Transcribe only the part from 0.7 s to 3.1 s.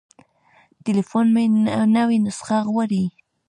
تليفون مې نوې نسخه غواړي.